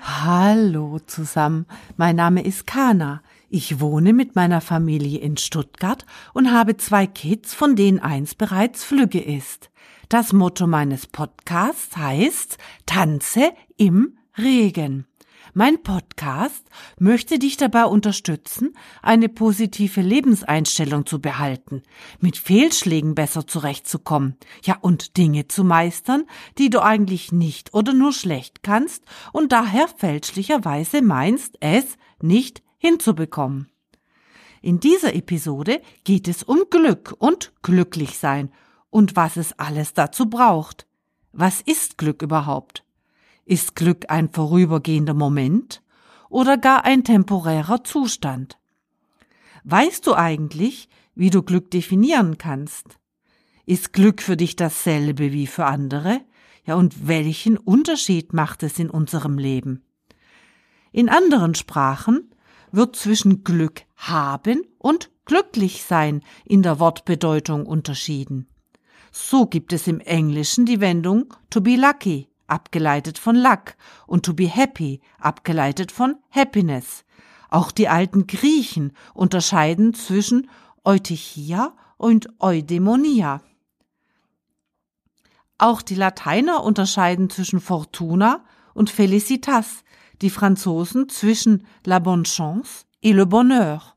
Hallo 0.00 0.98
zusammen, 1.06 1.66
mein 1.96 2.16
Name 2.16 2.42
ist 2.44 2.66
Kana. 2.66 3.22
Ich 3.50 3.80
wohne 3.80 4.12
mit 4.12 4.34
meiner 4.34 4.60
Familie 4.60 5.20
in 5.20 5.36
Stuttgart 5.36 6.06
und 6.32 6.50
habe 6.50 6.76
zwei 6.76 7.06
Kids, 7.06 7.52
von 7.52 7.76
denen 7.76 7.98
eins 7.98 8.34
bereits 8.34 8.82
Flügge 8.82 9.20
ist. 9.20 9.70
Das 10.08 10.32
Motto 10.32 10.66
meines 10.66 11.06
Podcasts 11.06 11.96
heißt 11.96 12.58
Tanze 12.86 13.52
im 13.76 14.16
Regen. 14.38 15.06
Mein 15.56 15.84
Podcast 15.84 16.66
möchte 16.98 17.38
dich 17.38 17.56
dabei 17.56 17.84
unterstützen, 17.84 18.76
eine 19.02 19.28
positive 19.28 20.00
Lebenseinstellung 20.00 21.06
zu 21.06 21.20
behalten, 21.20 21.84
mit 22.18 22.36
Fehlschlägen 22.36 23.14
besser 23.14 23.46
zurechtzukommen, 23.46 24.36
ja 24.64 24.76
und 24.80 25.16
Dinge 25.16 25.46
zu 25.46 25.62
meistern, 25.62 26.24
die 26.58 26.70
du 26.70 26.82
eigentlich 26.82 27.30
nicht 27.30 27.72
oder 27.72 27.92
nur 27.92 28.12
schlecht 28.12 28.64
kannst 28.64 29.04
und 29.32 29.52
daher 29.52 29.86
fälschlicherweise 29.86 31.02
meinst, 31.02 31.56
es 31.60 31.84
nicht 32.20 32.64
hinzubekommen. 32.78 33.70
In 34.60 34.80
dieser 34.80 35.14
Episode 35.14 35.80
geht 36.02 36.26
es 36.26 36.42
um 36.42 36.64
Glück 36.68 37.14
und 37.16 37.52
Glücklichsein 37.62 38.50
und 38.90 39.14
was 39.14 39.36
es 39.36 39.56
alles 39.56 39.94
dazu 39.94 40.28
braucht. 40.28 40.88
Was 41.30 41.60
ist 41.60 41.96
Glück 41.96 42.22
überhaupt? 42.22 42.83
Ist 43.46 43.76
Glück 43.76 44.06
ein 44.08 44.30
vorübergehender 44.30 45.12
Moment 45.12 45.82
oder 46.30 46.56
gar 46.56 46.84
ein 46.84 47.04
temporärer 47.04 47.84
Zustand? 47.84 48.58
Weißt 49.64 50.06
du 50.06 50.14
eigentlich, 50.14 50.88
wie 51.14 51.30
du 51.30 51.42
Glück 51.42 51.70
definieren 51.70 52.38
kannst? 52.38 52.98
Ist 53.66 53.92
Glück 53.92 54.22
für 54.22 54.36
dich 54.36 54.56
dasselbe 54.56 55.32
wie 55.32 55.46
für 55.46 55.66
andere? 55.66 56.20
Ja, 56.66 56.76
und 56.76 57.06
welchen 57.06 57.58
Unterschied 57.58 58.32
macht 58.32 58.62
es 58.62 58.78
in 58.78 58.88
unserem 58.88 59.36
Leben? 59.36 59.84
In 60.92 61.10
anderen 61.10 61.54
Sprachen 61.54 62.30
wird 62.72 62.96
zwischen 62.96 63.44
Glück 63.44 63.82
haben 63.96 64.62
und 64.78 65.10
glücklich 65.26 65.82
sein 65.82 66.22
in 66.44 66.62
der 66.62 66.80
Wortbedeutung 66.80 67.66
unterschieden. 67.66 68.48
So 69.12 69.46
gibt 69.46 69.72
es 69.72 69.86
im 69.86 70.00
Englischen 70.00 70.66
die 70.66 70.80
Wendung 70.80 71.34
to 71.50 71.60
be 71.60 71.76
lucky, 71.76 72.28
abgeleitet 72.46 73.18
von 73.18 73.36
Luck, 73.36 73.74
und 74.06 74.24
to 74.24 74.34
be 74.34 74.46
happy, 74.46 75.00
abgeleitet 75.18 75.92
von 75.92 76.16
Happiness. 76.30 77.04
Auch 77.50 77.70
die 77.70 77.88
alten 77.88 78.26
Griechen 78.26 78.92
unterscheiden 79.14 79.94
zwischen 79.94 80.48
Eutychia 80.84 81.74
und 81.96 82.28
Eudaimonia. 82.40 83.40
Auch 85.58 85.82
die 85.82 85.94
Lateiner 85.94 86.64
unterscheiden 86.64 87.30
zwischen 87.30 87.60
Fortuna 87.60 88.44
und 88.74 88.90
Felicitas, 88.90 89.84
die 90.20 90.30
Franzosen 90.30 91.08
zwischen 91.08 91.66
la 91.84 91.98
bonne 92.00 92.24
chance 92.24 92.84
et 93.02 93.14
le 93.14 93.26
bonheur. 93.26 93.94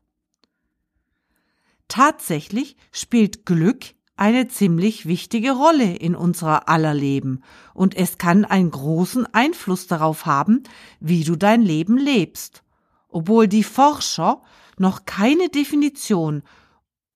Tatsächlich 1.88 2.76
spielt 2.92 3.46
Glück 3.46 3.94
eine 4.18 4.48
ziemlich 4.48 5.06
wichtige 5.06 5.52
Rolle 5.52 5.96
in 5.96 6.14
unserer 6.14 6.68
aller 6.68 6.94
Leben 6.94 7.42
und 7.74 7.96
es 7.96 8.18
kann 8.18 8.44
einen 8.44 8.70
großen 8.70 9.32
Einfluss 9.32 9.86
darauf 9.86 10.26
haben, 10.26 10.62
wie 11.00 11.24
du 11.24 11.36
dein 11.36 11.62
Leben 11.62 11.96
lebst. 11.96 12.62
Obwohl 13.08 13.48
die 13.48 13.64
Forscher 13.64 14.42
noch 14.76 15.04
keine 15.06 15.48
Definition 15.48 16.42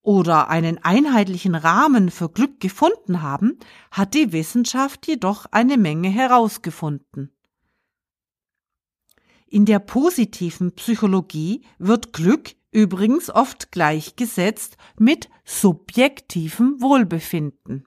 oder 0.02 0.48
einen 0.48 0.78
einheitlichen 0.78 1.54
Rahmen 1.54 2.10
für 2.10 2.28
Glück 2.28 2.60
gefunden 2.60 3.22
haben, 3.22 3.58
hat 3.90 4.14
die 4.14 4.32
Wissenschaft 4.32 5.06
jedoch 5.06 5.46
eine 5.50 5.76
Menge 5.76 6.08
herausgefunden. 6.08 7.30
In 9.46 9.66
der 9.66 9.80
positiven 9.80 10.72
Psychologie 10.72 11.62
wird 11.78 12.12
Glück 12.12 12.54
übrigens 12.72 13.30
oft 13.30 13.70
gleichgesetzt 13.70 14.76
mit 14.98 15.28
subjektivem 15.44 16.80
Wohlbefinden. 16.80 17.86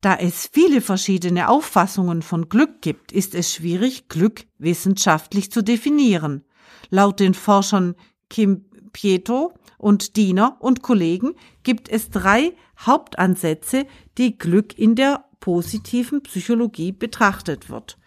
Da 0.00 0.14
es 0.16 0.50
viele 0.52 0.82
verschiedene 0.82 1.48
Auffassungen 1.48 2.20
von 2.20 2.50
Glück 2.50 2.82
gibt, 2.82 3.10
ist 3.10 3.34
es 3.34 3.54
schwierig, 3.54 4.08
Glück 4.08 4.44
wissenschaftlich 4.58 5.50
zu 5.50 5.62
definieren. 5.62 6.44
Laut 6.90 7.20
den 7.20 7.32
Forschern 7.32 7.94
Kim 8.28 8.66
Pieto 8.92 9.54
und 9.78 10.16
Diener 10.16 10.58
und 10.60 10.82
Kollegen 10.82 11.34
gibt 11.62 11.88
es 11.88 12.10
drei 12.10 12.52
Hauptansätze, 12.78 13.86
die 14.18 14.36
Glück 14.36 14.78
in 14.78 14.94
der 14.94 15.24
positiven 15.40 16.22
Psychologie 16.22 16.92
betrachtet 16.92 17.70
wird. 17.70 17.98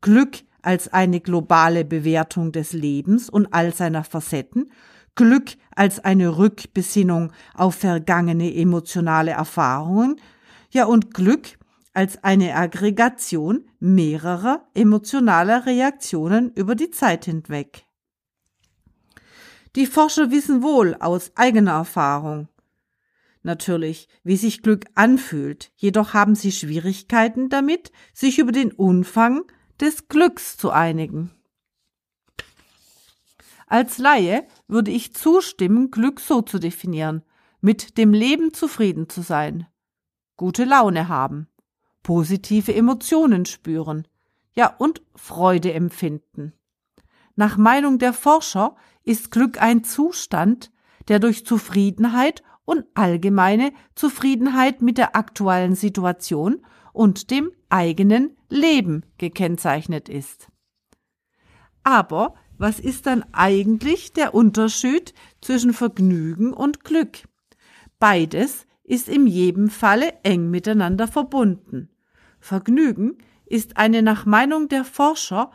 Glück 0.00 0.38
als 0.62 0.92
eine 0.92 1.20
globale 1.20 1.84
Bewertung 1.84 2.52
des 2.52 2.72
Lebens 2.72 3.28
und 3.28 3.52
all 3.52 3.74
seiner 3.74 4.04
Facetten, 4.04 4.72
Glück 5.14 5.56
als 5.74 6.00
eine 6.00 6.38
Rückbesinnung 6.38 7.32
auf 7.54 7.74
vergangene 7.74 8.54
emotionale 8.54 9.32
Erfahrungen, 9.32 10.16
ja 10.70 10.86
und 10.86 11.12
Glück 11.12 11.58
als 11.92 12.24
eine 12.24 12.54
Aggregation 12.56 13.66
mehrerer 13.78 14.66
emotionaler 14.74 15.66
Reaktionen 15.66 16.52
über 16.54 16.74
die 16.74 16.90
Zeit 16.90 17.26
hinweg. 17.26 17.84
Die 19.76 19.86
Forscher 19.86 20.30
wissen 20.30 20.62
wohl 20.62 20.94
aus 21.00 21.32
eigener 21.34 21.72
Erfahrung, 21.72 22.48
natürlich, 23.42 24.08
wie 24.22 24.36
sich 24.36 24.62
Glück 24.62 24.86
anfühlt, 24.94 25.72
jedoch 25.76 26.14
haben 26.14 26.34
sie 26.34 26.52
Schwierigkeiten 26.52 27.48
damit, 27.48 27.92
sich 28.12 28.38
über 28.38 28.52
den 28.52 28.72
Umfang 28.72 29.42
des 29.80 30.08
Glücks 30.08 30.56
zu 30.56 30.70
einigen. 30.70 31.30
Als 33.66 33.98
Laie 33.98 34.46
würde 34.68 34.90
ich 34.90 35.14
zustimmen, 35.14 35.90
Glück 35.90 36.20
so 36.20 36.42
zu 36.42 36.58
definieren, 36.58 37.22
mit 37.60 37.96
dem 37.96 38.12
Leben 38.12 38.52
zufrieden 38.52 39.08
zu 39.08 39.22
sein, 39.22 39.66
gute 40.36 40.64
Laune 40.64 41.08
haben, 41.08 41.48
positive 42.02 42.74
Emotionen 42.74 43.46
spüren, 43.46 44.06
ja 44.54 44.74
und 44.76 45.00
Freude 45.14 45.72
empfinden. 45.72 46.52
Nach 47.34 47.56
Meinung 47.56 47.98
der 47.98 48.12
Forscher 48.12 48.76
ist 49.04 49.30
Glück 49.30 49.60
ein 49.60 49.84
Zustand, 49.84 50.70
der 51.08 51.18
durch 51.18 51.46
Zufriedenheit 51.46 52.42
und 52.64 52.84
allgemeine 52.94 53.72
Zufriedenheit 53.94 54.82
mit 54.82 54.98
der 54.98 55.16
aktuellen 55.16 55.74
Situation 55.74 56.64
und 56.92 57.30
dem 57.30 57.50
eigenen 57.68 58.36
Leben 58.48 59.04
gekennzeichnet 59.18 60.08
ist. 60.08 60.48
Aber 61.82 62.34
was 62.58 62.78
ist 62.78 63.06
dann 63.06 63.24
eigentlich 63.32 64.12
der 64.12 64.34
Unterschied 64.34 65.14
zwischen 65.40 65.72
Vergnügen 65.72 66.52
und 66.52 66.84
Glück? 66.84 67.28
Beides 67.98 68.66
ist 68.84 69.08
in 69.08 69.26
jedem 69.26 69.68
Falle 69.68 70.12
eng 70.22 70.50
miteinander 70.50 71.08
verbunden. 71.08 71.88
Vergnügen 72.40 73.18
ist 73.46 73.76
eine 73.76 74.02
nach 74.02 74.26
Meinung 74.26 74.68
der 74.68 74.84
Forscher 74.84 75.50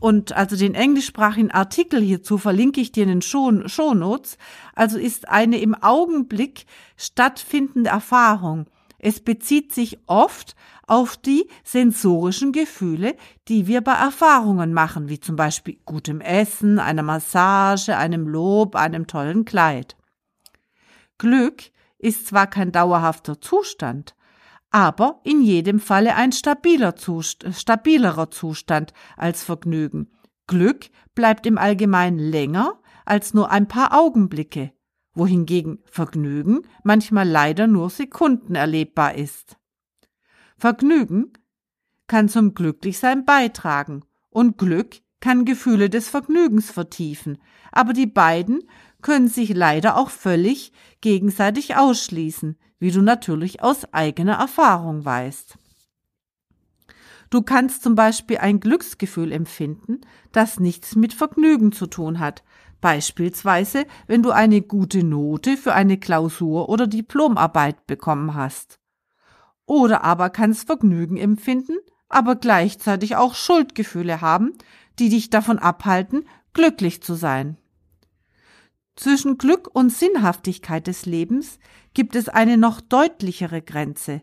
und 0.00 0.32
also 0.32 0.56
den 0.56 0.74
englischsprachigen 0.74 1.50
Artikel 1.50 2.00
hierzu 2.00 2.38
verlinke 2.38 2.80
ich 2.80 2.90
dir 2.90 3.02
in 3.02 3.10
den 3.10 3.22
Show, 3.22 3.52
Shownotes, 3.66 4.38
also 4.74 4.98
ist 4.98 5.28
eine 5.28 5.58
im 5.58 5.74
Augenblick 5.74 6.64
stattfindende 6.96 7.90
Erfahrung, 7.90 8.66
es 9.02 9.20
bezieht 9.20 9.72
sich 9.72 9.98
oft 10.06 10.54
auf 10.86 11.16
die 11.16 11.48
sensorischen 11.64 12.52
Gefühle, 12.52 13.16
die 13.48 13.66
wir 13.66 13.80
bei 13.80 13.94
Erfahrungen 13.94 14.72
machen, 14.72 15.08
wie 15.08 15.20
zum 15.20 15.36
Beispiel 15.36 15.78
gutem 15.84 16.20
Essen, 16.20 16.78
einer 16.78 17.02
Massage, 17.02 17.96
einem 17.96 18.28
Lob, 18.28 18.76
einem 18.76 19.06
tollen 19.06 19.44
Kleid. 19.44 19.96
Glück 21.18 21.62
ist 21.98 22.26
zwar 22.26 22.46
kein 22.46 22.72
dauerhafter 22.72 23.40
Zustand, 23.40 24.14
aber 24.70 25.20
in 25.24 25.42
jedem 25.42 25.80
Falle 25.80 26.14
ein 26.14 26.32
stabiler 26.32 26.96
Zust 26.96 27.46
stabilerer 27.52 28.30
Zustand 28.30 28.92
als 29.16 29.42
Vergnügen. 29.42 30.10
Glück 30.46 30.90
bleibt 31.14 31.46
im 31.46 31.58
Allgemeinen 31.58 32.18
länger 32.18 32.80
als 33.04 33.34
nur 33.34 33.50
ein 33.50 33.66
paar 33.66 33.98
Augenblicke 33.98 34.72
wohingegen 35.14 35.78
Vergnügen 35.84 36.62
manchmal 36.84 37.28
leider 37.28 37.66
nur 37.66 37.90
Sekunden 37.90 38.54
erlebbar 38.54 39.14
ist. 39.14 39.56
Vergnügen 40.56 41.32
kann 42.06 42.28
zum 42.28 42.54
Glücklichsein 42.54 43.24
beitragen 43.24 44.04
und 44.30 44.58
Glück 44.58 45.00
kann 45.20 45.44
Gefühle 45.44 45.90
des 45.90 46.08
Vergnügens 46.08 46.70
vertiefen, 46.70 47.38
aber 47.72 47.92
die 47.92 48.06
beiden 48.06 48.64
können 49.02 49.28
sich 49.28 49.54
leider 49.54 49.96
auch 49.96 50.10
völlig 50.10 50.72
gegenseitig 51.00 51.76
ausschließen, 51.76 52.56
wie 52.78 52.90
du 52.90 53.02
natürlich 53.02 53.62
aus 53.62 53.92
eigener 53.92 54.34
Erfahrung 54.34 55.04
weißt. 55.04 55.58
Du 57.30 57.42
kannst 57.42 57.84
zum 57.84 57.94
Beispiel 57.94 58.38
ein 58.38 58.58
Glücksgefühl 58.58 59.30
empfinden, 59.30 60.00
das 60.32 60.58
nichts 60.58 60.96
mit 60.96 61.14
Vergnügen 61.14 61.70
zu 61.70 61.86
tun 61.86 62.18
hat, 62.18 62.42
Beispielsweise, 62.80 63.86
wenn 64.06 64.22
du 64.22 64.30
eine 64.30 64.62
gute 64.62 65.04
Note 65.04 65.56
für 65.56 65.74
eine 65.74 65.98
Klausur 65.98 66.68
oder 66.68 66.86
Diplomarbeit 66.86 67.86
bekommen 67.86 68.34
hast. 68.34 68.78
Oder 69.66 70.02
aber 70.02 70.30
kannst 70.30 70.66
Vergnügen 70.66 71.16
empfinden, 71.16 71.76
aber 72.08 72.36
gleichzeitig 72.36 73.16
auch 73.16 73.34
Schuldgefühle 73.34 74.20
haben, 74.20 74.52
die 74.98 75.08
dich 75.08 75.30
davon 75.30 75.58
abhalten, 75.58 76.26
glücklich 76.52 77.02
zu 77.02 77.14
sein. 77.14 77.56
Zwischen 78.96 79.38
Glück 79.38 79.70
und 79.72 79.90
Sinnhaftigkeit 79.90 80.86
des 80.86 81.06
Lebens 81.06 81.58
gibt 81.94 82.16
es 82.16 82.28
eine 82.28 82.56
noch 82.56 82.80
deutlichere 82.80 83.62
Grenze. 83.62 84.22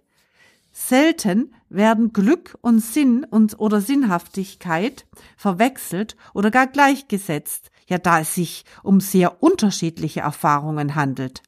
Selten 0.71 1.56
werden 1.69 2.13
Glück 2.13 2.57
und 2.62 2.80
Sinn 2.80 3.24
und 3.24 3.59
oder 3.59 3.81
Sinnhaftigkeit 3.81 5.07
verwechselt 5.36 6.15
oder 6.36 6.51
gar 6.51 6.68
gleichgesetzt, 6.68 7.71
ja 7.87 7.97
da 7.97 8.19
es 8.19 8.35
sich 8.35 8.65
um 8.83 8.99
sehr 8.99 9.41
unterschiedliche 9.41 10.21
Erfahrungen 10.21 10.95
handelt. 10.95 11.41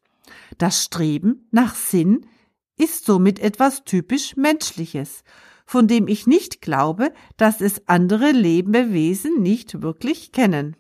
Das 0.58 0.84
Streben 0.84 1.48
nach 1.52 1.76
Sinn 1.76 2.26
ist 2.78 3.06
somit 3.06 3.40
etwas 3.40 3.84
typisch 3.84 4.36
Menschliches, 4.36 5.24
von 5.66 5.88
dem 5.88 6.08
ich 6.08 6.26
nicht 6.26 6.62
glaube, 6.62 7.14
dass 7.38 7.62
es 7.62 7.88
andere 7.88 8.32
Lebewesen 8.32 9.42
nicht 9.42 9.82
wirklich 9.82 10.32
kennen. 10.32 10.76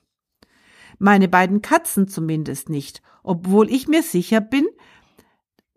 Meine 0.98 1.28
beiden 1.28 1.62
Katzen 1.62 2.08
zumindest 2.08 2.70
nicht, 2.70 3.02
obwohl 3.24 3.70
ich 3.70 3.88
mir 3.88 4.02
sicher 4.02 4.42
bin, 4.42 4.68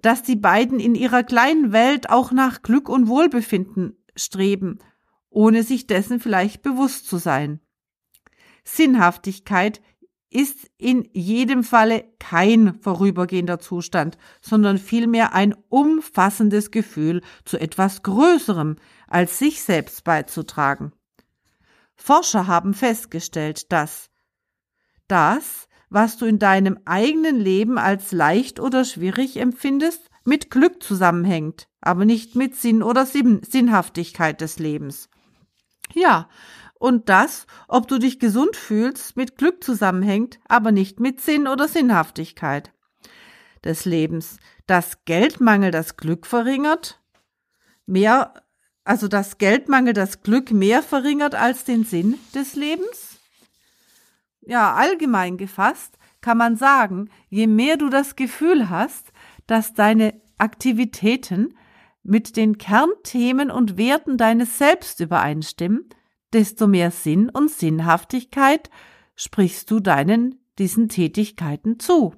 dass 0.00 0.22
die 0.22 0.36
beiden 0.36 0.80
in 0.80 0.94
ihrer 0.94 1.22
kleinen 1.22 1.72
Welt 1.72 2.10
auch 2.10 2.32
nach 2.32 2.62
Glück 2.62 2.88
und 2.88 3.06
Wohlbefinden 3.06 3.96
streben, 4.16 4.78
ohne 5.30 5.62
sich 5.62 5.86
dessen 5.86 6.18
vielleicht 6.18 6.62
bewusst 6.62 7.06
zu 7.06 7.18
sein. 7.18 7.60
Sinnhaftigkeit 8.64 9.80
ist 10.30 10.70
in 10.78 11.08
jedem 11.12 11.62
Falle 11.62 12.04
kein 12.18 12.80
vorübergehender 12.80 13.58
Zustand, 13.58 14.16
sondern 14.40 14.78
vielmehr 14.78 15.34
ein 15.34 15.54
umfassendes 15.68 16.70
Gefühl 16.70 17.20
zu 17.44 17.58
etwas 17.58 18.02
Größerem 18.02 18.76
als 19.08 19.38
sich 19.38 19.62
selbst 19.62 20.04
beizutragen. 20.04 20.92
Forscher 21.94 22.46
haben 22.46 22.72
festgestellt, 22.72 23.70
dass 23.72 24.10
das, 25.06 25.68
was 25.90 26.16
du 26.16 26.24
in 26.24 26.38
deinem 26.38 26.78
eigenen 26.86 27.38
Leben 27.38 27.76
als 27.76 28.12
leicht 28.12 28.58
oder 28.58 28.84
schwierig 28.84 29.36
empfindest, 29.36 30.08
mit 30.24 30.50
Glück 30.50 30.82
zusammenhängt, 30.82 31.68
aber 31.80 32.04
nicht 32.04 32.34
mit 32.34 32.56
Sinn 32.56 32.82
oder 32.82 33.04
Sinnhaftigkeit 33.04 34.40
des 34.40 34.58
Lebens. 34.58 35.10
Ja, 35.94 36.28
und 36.82 37.08
das, 37.08 37.46
ob 37.68 37.86
du 37.86 37.98
dich 37.98 38.18
gesund 38.18 38.56
fühlst, 38.56 39.16
mit 39.16 39.38
Glück 39.38 39.62
zusammenhängt, 39.62 40.40
aber 40.48 40.72
nicht 40.72 40.98
mit 40.98 41.20
Sinn 41.20 41.46
oder 41.46 41.68
Sinnhaftigkeit 41.68 42.72
des 43.62 43.84
Lebens. 43.84 44.38
Dass 44.66 45.04
Geldmangel 45.04 45.70
das 45.70 45.96
Glück 45.96 46.26
verringert, 46.26 47.00
mehr, 47.86 48.34
also 48.82 49.06
dass 49.06 49.38
Geldmangel 49.38 49.92
das 49.92 50.22
Glück 50.22 50.50
mehr 50.50 50.82
verringert 50.82 51.36
als 51.36 51.62
den 51.62 51.84
Sinn 51.84 52.18
des 52.34 52.56
Lebens? 52.56 53.20
Ja, 54.40 54.74
allgemein 54.74 55.36
gefasst 55.36 55.98
kann 56.20 56.36
man 56.36 56.56
sagen, 56.56 57.10
je 57.28 57.46
mehr 57.46 57.76
du 57.76 57.90
das 57.90 58.16
Gefühl 58.16 58.70
hast, 58.70 59.12
dass 59.46 59.72
deine 59.74 60.20
Aktivitäten 60.36 61.56
mit 62.02 62.36
den 62.36 62.58
Kernthemen 62.58 63.52
und 63.52 63.76
Werten 63.76 64.16
deines 64.16 64.58
Selbst 64.58 64.98
übereinstimmen, 64.98 65.88
desto 66.32 66.66
mehr 66.66 66.90
Sinn 66.90 67.28
und 67.28 67.50
Sinnhaftigkeit 67.50 68.70
sprichst 69.14 69.70
du 69.70 69.80
deinen 69.80 70.38
diesen 70.58 70.88
Tätigkeiten 70.88 71.78
zu. 71.78 72.14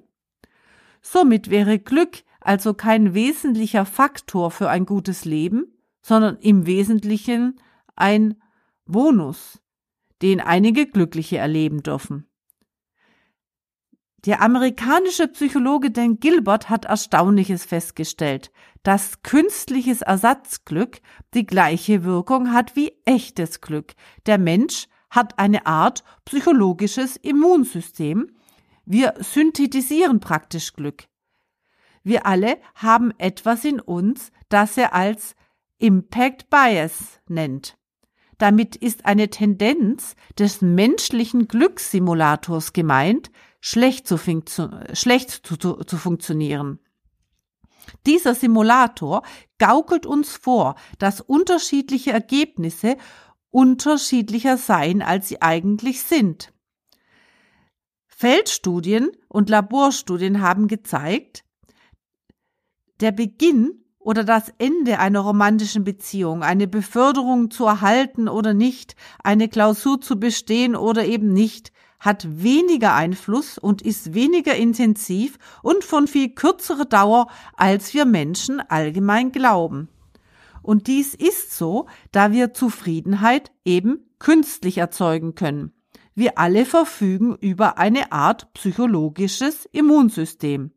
Somit 1.01 1.49
wäre 1.49 1.79
Glück 1.79 2.23
also 2.39 2.73
kein 2.73 3.13
wesentlicher 3.13 3.85
Faktor 3.85 4.51
für 4.51 4.69
ein 4.69 4.85
gutes 4.85 5.25
Leben, 5.25 5.73
sondern 6.01 6.37
im 6.37 6.65
Wesentlichen 6.65 7.59
ein 7.95 8.35
Bonus, 8.85 9.61
den 10.21 10.39
einige 10.41 10.85
Glückliche 10.85 11.37
erleben 11.37 11.81
dürfen. 11.81 12.27
Der 14.25 14.41
amerikanische 14.41 15.27
Psychologe 15.27 15.91
Dan 15.91 16.19
Gilbert 16.19 16.67
hat 16.69 16.85
Erstaunliches 16.85 17.63
festgestellt, 17.63 18.51
dass 18.81 19.21
künstliches 19.21 20.01
Ersatzglück 20.01 20.99
die 21.35 21.45
gleiche 21.45 22.03
Wirkung 22.03 22.51
hat 22.51 22.75
wie 22.75 22.93
echtes 23.05 23.61
Glück. 23.61 23.93
Der 24.25 24.39
Mensch 24.39 24.87
hat 25.11 25.37
eine 25.37 25.67
Art 25.67 26.03
psychologisches 26.25 27.17
Immunsystem. 27.17 28.31
Wir 28.83 29.13
synthetisieren 29.19 30.19
praktisch 30.19 30.73
Glück. 30.73 31.05
Wir 32.03 32.25
alle 32.25 32.57
haben 32.73 33.11
etwas 33.19 33.63
in 33.63 33.79
uns, 33.79 34.31
das 34.49 34.75
er 34.75 34.95
als 34.95 35.35
Impact 35.77 36.49
Bias 36.49 37.19
nennt. 37.27 37.77
Damit 38.37 38.75
ist 38.75 39.05
eine 39.05 39.29
Tendenz 39.29 40.15
des 40.37 40.61
menschlichen 40.61 41.47
Glückssimulators 41.47 42.73
gemeint, 42.73 43.31
schlecht 43.65 44.07
zu, 44.07 44.19
schlecht 44.93 45.31
zu, 45.31 45.57
zu, 45.57 45.73
zu 45.83 45.97
funktionieren. 45.97 46.77
Dieser 48.05 48.35
Simulator 48.35 49.23
gaukelt 49.57 50.05
uns 50.05 50.37
vor, 50.37 50.75
dass 50.99 51.19
unterschiedliche 51.19 52.11
Ergebnisse 52.11 52.95
unterschiedlicher 53.49 54.57
seien, 54.57 55.01
als 55.01 55.29
sie 55.29 55.41
eigentlich 55.41 56.03
sind. 56.03 56.53
Feldstudien 58.05 59.09
und 59.29 59.49
Laborstudien 59.49 60.41
haben 60.41 60.67
gezeigt, 60.67 61.43
der 62.99 63.11
Beginn 63.11 63.83
oder 63.97 64.23
das 64.23 64.53
Ende 64.59 64.99
einer 64.99 65.21
romantischen 65.21 65.83
Beziehung, 65.83 66.43
eine 66.43 66.67
Beförderung 66.67 67.49
zu 67.49 67.65
erhalten 67.65 68.27
oder 68.27 68.53
nicht, 68.53 68.95
eine 69.23 69.49
Klausur 69.49 69.99
zu 70.01 70.19
bestehen 70.19 70.75
oder 70.75 71.05
eben 71.05 71.33
nicht, 71.33 71.71
hat 71.99 72.43
weniger 72.43 72.93
Einfluss 72.93 73.57
und 73.57 73.81
ist 73.81 74.13
weniger 74.13 74.55
intensiv 74.55 75.37
und 75.61 75.83
von 75.83 76.07
viel 76.07 76.29
kürzerer 76.29 76.85
Dauer, 76.85 77.27
als 77.55 77.93
wir 77.93 78.05
Menschen 78.05 78.59
allgemein 78.59 79.31
glauben. 79.31 79.89
Und 80.61 80.87
dies 80.87 81.13
ist 81.13 81.55
so, 81.55 81.85
da 82.11 82.31
wir 82.31 82.53
Zufriedenheit 82.53 83.51
eben 83.65 84.09
künstlich 84.19 84.79
erzeugen 84.79 85.35
können. 85.35 85.73
Wir 86.15 86.37
alle 86.37 86.65
verfügen 86.65 87.35
über 87.35 87.77
eine 87.77 88.11
Art 88.11 88.53
psychologisches 88.53 89.65
Immunsystem. 89.71 90.71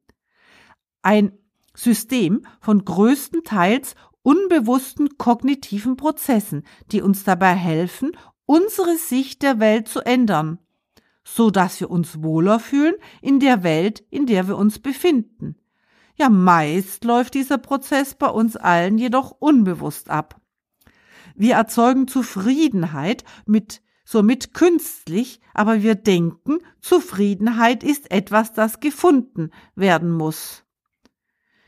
Ein 1.02 1.32
System 1.74 2.42
von 2.60 2.84
größtenteils 2.84 3.94
unbewussten 4.22 5.16
kognitiven 5.16 5.96
Prozessen, 5.96 6.64
die 6.90 7.00
uns 7.00 7.24
dabei 7.24 7.54
helfen, 7.54 8.12
unsere 8.46 8.96
Sicht 8.96 9.42
der 9.42 9.60
Welt 9.60 9.88
zu 9.88 10.00
ändern 10.00 10.58
so 11.34 11.50
dass 11.50 11.80
wir 11.80 11.90
uns 11.90 12.22
wohler 12.22 12.58
fühlen 12.58 12.94
in 13.20 13.38
der 13.40 13.62
Welt, 13.62 14.02
in 14.10 14.26
der 14.26 14.48
wir 14.48 14.56
uns 14.56 14.78
befinden. 14.78 15.56
Ja, 16.16 16.28
meist 16.28 17.04
läuft 17.04 17.34
dieser 17.34 17.58
Prozess 17.58 18.14
bei 18.14 18.28
uns 18.28 18.56
allen 18.56 18.98
jedoch 18.98 19.30
unbewusst 19.38 20.10
ab. 20.10 20.40
Wir 21.34 21.54
erzeugen 21.54 22.08
Zufriedenheit 22.08 23.22
mit 23.46 23.82
somit 24.04 24.54
künstlich, 24.54 25.40
aber 25.54 25.82
wir 25.82 25.94
denken, 25.94 26.58
Zufriedenheit 26.80 27.84
ist 27.84 28.10
etwas, 28.10 28.54
das 28.54 28.80
gefunden 28.80 29.50
werden 29.76 30.10
muss. 30.10 30.64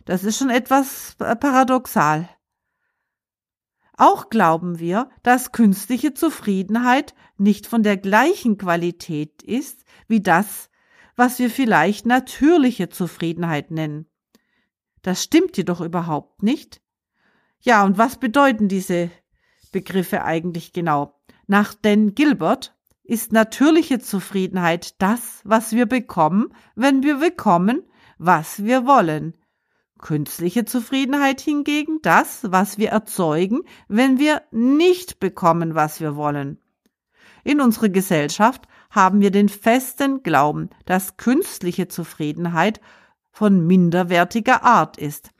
Das 0.06 0.24
ist 0.24 0.38
schon 0.38 0.50
etwas 0.50 1.14
paradoxal. 1.18 2.28
Auch 4.00 4.30
glauben 4.30 4.78
wir, 4.78 5.11
dass 5.23 5.52
künstliche 5.52 6.14
Zufriedenheit 6.14 7.14
nicht 7.37 7.66
von 7.66 7.83
der 7.83 7.99
gleichen 7.99 8.57
Qualität 8.57 9.42
ist 9.42 9.85
wie 10.09 10.23
das, 10.23 10.71
was 11.16 11.38
wir 11.38 11.50
vielleicht 11.50 12.07
natürliche 12.07 12.88
Zufriedenheit 12.88 13.71
nennen. 13.71 14.07
Das 15.02 15.23
stimmt 15.23 15.59
jedoch 15.59 15.83
überhaupt 15.83 16.42
nicht. 16.42 16.80
Ja, 17.61 17.85
und 17.85 17.99
was 17.99 18.16
bedeuten 18.16 18.69
diese 18.69 19.11
Begriffe 19.71 20.25
eigentlich 20.25 20.73
genau? 20.73 21.21
Nach 21.47 21.75
Dan 21.75 22.14
Gilbert 22.14 22.75
ist 23.02 23.33
natürliche 23.33 23.99
Zufriedenheit 23.99 24.95
das, 25.02 25.42
was 25.45 25.73
wir 25.73 25.85
bekommen, 25.85 26.54
wenn 26.75 27.02
wir 27.02 27.19
bekommen, 27.19 27.83
was 28.16 28.64
wir 28.64 28.87
wollen. 28.87 29.37
Künstliche 30.00 30.64
Zufriedenheit 30.64 31.40
hingegen 31.40 32.00
das, 32.02 32.40
was 32.50 32.78
wir 32.78 32.88
erzeugen, 32.88 33.61
wenn 33.88 34.19
wir 34.19 34.42
nicht 34.50 35.21
bekommen, 35.21 35.75
was 35.75 36.00
wir 36.00 36.16
wollen. 36.16 36.59
In 37.45 37.61
unserer 37.61 37.88
Gesellschaft 37.88 38.66
haben 38.90 39.21
wir 39.21 39.30
den 39.30 39.49
festen 39.49 40.23
Glauben, 40.23 40.71
dass 40.87 41.16
künstliche 41.16 41.88
Zufriedenheit 41.88 42.80
von 43.30 43.66
minderwertiger 43.66 44.64
Art 44.64 44.97
ist. 44.97 45.30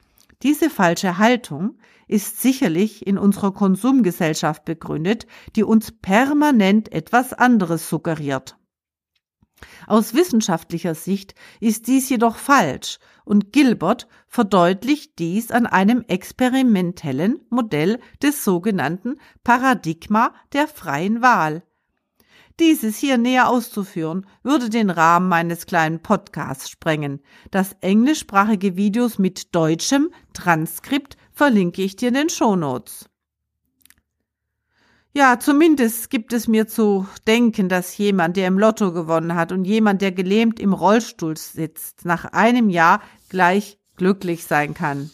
Diese 0.43 0.71
falsche 0.71 1.19
Haltung 1.19 1.79
ist 2.07 2.41
sicherlich 2.41 3.07
in 3.07 3.19
unserer 3.19 3.53
Konsumgesellschaft 3.53 4.65
begründet, 4.65 5.27
die 5.57 5.65
uns 5.65 5.93
permanent 5.93 6.93
etwas 6.93 7.33
anderes 7.33 7.89
suggeriert. 7.89 8.57
Aus 9.87 10.15
wissenschaftlicher 10.15 10.95
Sicht 10.95 11.35
ist 11.61 11.87
dies 11.87 12.09
jedoch 12.09 12.37
falsch 12.37 12.99
und 13.25 13.53
Gilbert 13.53 14.09
verdeutlicht 14.29 15.19
dies 15.19 15.51
an 15.51 15.67
einem 15.67 16.05
experimentellen 16.09 17.41
Modell 17.51 17.99
des 18.23 18.45
sogenannten 18.45 19.17
Paradigma 19.45 20.33
der 20.53 20.69
freien 20.69 21.23
Wahl. 21.23 21.63
Dieses 22.61 22.99
hier 22.99 23.17
näher 23.17 23.49
auszuführen, 23.49 24.27
würde 24.43 24.69
den 24.69 24.91
Rahmen 24.91 25.29
meines 25.29 25.67
kleinen 25.67 26.01
Podcasts 26.01 26.69
sprengen. 26.69 27.21
Das 27.51 27.75
englischsprachige 27.81 28.77
Videos 28.77 29.19
mit 29.19 29.55
deutschem 29.55 30.11
Transkript 30.35 31.17
verlinke 31.33 31.83
ich 31.83 31.97
dir 31.97 32.09
in 32.09 32.15
den 32.15 32.29
Shownotes. 32.29 33.10
Ja, 35.13 35.41
zumindest 35.41 36.09
gibt 36.09 36.33
es 36.33 36.47
mir 36.47 36.69
zu 36.69 37.07
denken, 37.27 37.69
dass 37.69 37.99
jemand, 37.99 38.37
der 38.37 38.47
im 38.47 38.59
Lotto 38.61 38.93
gewonnen 38.93 39.35
hat 39.35 39.51
und 39.51 39.65
jemand, 39.65 40.03
der 40.03 40.13
gelähmt 40.13 40.61
im 40.61 40.73
Rollstuhl 40.73 41.37
sitzt, 41.37 42.05
nach 42.05 42.27
einem 42.27 42.71
Jahr 42.71 43.03
gleich 43.29 43.79
glücklich 43.97 44.45
sein 44.45 44.73
kann. 44.73 45.11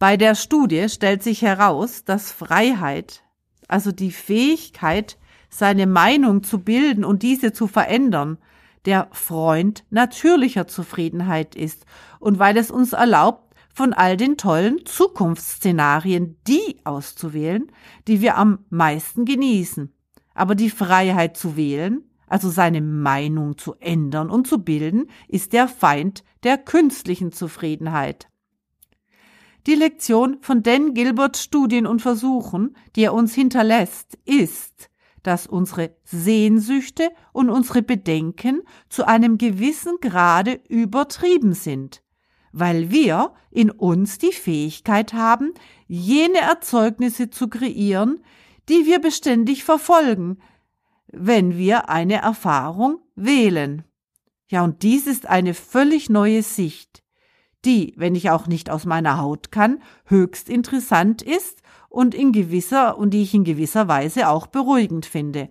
Bei 0.00 0.16
der 0.16 0.34
Studie 0.34 0.88
stellt 0.88 1.22
sich 1.22 1.42
heraus, 1.42 2.04
dass 2.04 2.32
Freiheit, 2.32 3.22
also 3.68 3.92
die 3.92 4.12
Fähigkeit, 4.12 5.16
seine 5.48 5.86
Meinung 5.86 6.42
zu 6.42 6.58
bilden 6.58 7.04
und 7.04 7.22
diese 7.22 7.52
zu 7.52 7.68
verändern, 7.68 8.38
der 8.86 9.08
Freund 9.12 9.84
natürlicher 9.90 10.66
Zufriedenheit 10.66 11.54
ist 11.54 11.84
und 12.18 12.38
weil 12.38 12.56
es 12.56 12.70
uns 12.70 12.92
erlaubt, 12.92 13.47
von 13.78 13.92
all 13.92 14.16
den 14.16 14.36
tollen 14.36 14.84
Zukunftsszenarien 14.86 16.36
die 16.48 16.80
auszuwählen, 16.82 17.70
die 18.08 18.20
wir 18.20 18.36
am 18.36 18.64
meisten 18.70 19.24
genießen. 19.24 19.94
Aber 20.34 20.56
die 20.56 20.68
Freiheit 20.68 21.36
zu 21.36 21.56
wählen, 21.56 22.02
also 22.26 22.50
seine 22.50 22.80
Meinung 22.80 23.56
zu 23.56 23.74
ändern 23.74 24.30
und 24.30 24.48
zu 24.48 24.64
bilden, 24.64 25.06
ist 25.28 25.52
der 25.52 25.68
Feind 25.68 26.24
der 26.42 26.58
künstlichen 26.58 27.30
Zufriedenheit. 27.30 28.28
Die 29.68 29.76
Lektion 29.76 30.38
von 30.40 30.64
Dan 30.64 30.92
Gilberts 30.92 31.44
Studien 31.44 31.86
und 31.86 32.02
Versuchen, 32.02 32.76
die 32.96 33.04
er 33.04 33.14
uns 33.14 33.32
hinterlässt, 33.32 34.18
ist, 34.24 34.90
dass 35.22 35.46
unsere 35.46 35.94
Sehnsüchte 36.02 37.10
und 37.32 37.48
unsere 37.48 37.82
Bedenken 37.82 38.62
zu 38.88 39.06
einem 39.06 39.38
gewissen 39.38 39.98
Grade 40.00 40.60
übertrieben 40.68 41.52
sind 41.52 42.02
weil 42.52 42.90
wir 42.90 43.32
in 43.50 43.70
uns 43.70 44.18
die 44.18 44.32
Fähigkeit 44.32 45.12
haben, 45.12 45.52
jene 45.86 46.38
Erzeugnisse 46.38 47.30
zu 47.30 47.48
kreieren, 47.48 48.20
die 48.68 48.86
wir 48.86 49.00
beständig 49.00 49.64
verfolgen, 49.64 50.38
wenn 51.10 51.56
wir 51.56 51.88
eine 51.88 52.16
Erfahrung 52.16 52.98
wählen. 53.16 53.84
Ja, 54.50 54.64
und 54.64 54.82
dies 54.82 55.06
ist 55.06 55.26
eine 55.26 55.54
völlig 55.54 56.08
neue 56.08 56.42
Sicht, 56.42 57.02
die, 57.64 57.94
wenn 57.96 58.14
ich 58.14 58.30
auch 58.30 58.46
nicht 58.46 58.70
aus 58.70 58.84
meiner 58.84 59.18
Haut 59.18 59.50
kann, 59.50 59.82
höchst 60.04 60.48
interessant 60.48 61.22
ist 61.22 61.62
und 61.88 62.14
in 62.14 62.32
gewisser 62.32 62.98
und 62.98 63.10
die 63.10 63.22
ich 63.22 63.34
in 63.34 63.44
gewisser 63.44 63.88
Weise 63.88 64.28
auch 64.28 64.46
beruhigend 64.46 65.06
finde. 65.06 65.50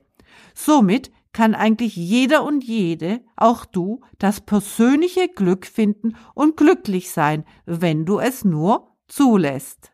Somit 0.54 1.12
kann 1.38 1.53
eigentlich 1.53 1.96
jeder 1.96 2.44
und 2.44 2.63
jede, 2.63 3.22
auch 3.36 3.63
du, 3.65 4.01
das 4.17 4.41
persönliche 4.41 5.27
Glück 5.27 5.67
finden 5.67 6.15
und 6.34 6.58
glücklich 6.58 7.12
sein, 7.12 7.46
wenn 7.67 8.08
du 8.08 8.17
es 8.17 8.44
nur 8.44 8.98
zulässt. 9.08 9.91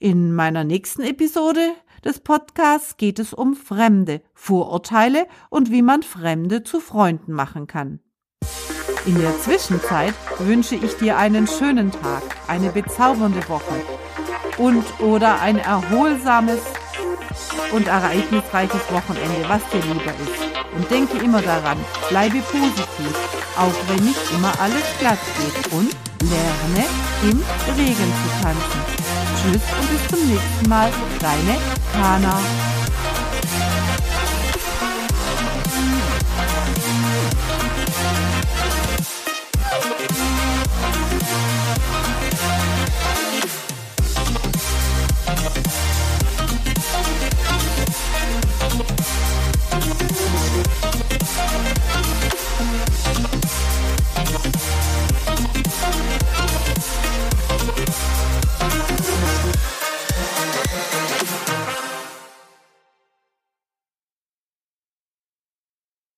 In 0.00 0.34
meiner 0.34 0.64
nächsten 0.64 1.02
Episode 1.02 1.60
des 2.04 2.18
Podcasts 2.18 2.96
geht 2.96 3.20
es 3.20 3.32
um 3.32 3.54
Fremde, 3.54 4.22
Vorurteile 4.34 5.28
und 5.50 5.70
wie 5.70 5.82
man 5.82 6.02
Fremde 6.02 6.64
zu 6.64 6.80
Freunden 6.80 7.32
machen 7.32 7.68
kann. 7.68 8.00
In 9.06 9.16
der 9.20 9.38
Zwischenzeit 9.38 10.14
wünsche 10.40 10.74
ich 10.74 10.96
dir 10.96 11.16
einen 11.16 11.46
schönen 11.46 11.92
Tag, 11.92 12.24
eine 12.48 12.72
bezaubernde 12.72 13.48
Woche 13.48 13.80
und 14.58 14.84
oder 14.98 15.40
ein 15.40 15.58
erholsames 15.58 16.58
und 17.72 17.86
ereignisreiches 17.88 18.80
Wochenende, 18.90 19.48
was 19.48 19.60
dir 19.70 19.80
lieber 19.82 20.12
ist. 20.24 20.56
Und 20.76 20.90
denke 20.90 21.18
immer 21.18 21.42
daran, 21.42 21.78
bleibe 22.08 22.38
positiv, 22.40 23.14
auch 23.56 23.74
wenn 23.88 24.04
nicht 24.04 24.30
immer 24.34 24.52
alles 24.60 24.84
glatt 24.98 25.18
geht. 25.38 25.72
Und 25.72 25.94
lerne 26.22 26.86
im 27.22 27.42
Regen 27.76 28.12
zu 28.22 28.42
tanzen. 28.42 28.80
Tschüss 29.36 29.62
und 29.80 29.90
bis 29.90 30.08
zum 30.08 30.28
nächsten 30.28 30.68
Mal, 30.68 30.90
deine 31.20 31.58
Kana. 31.92 32.65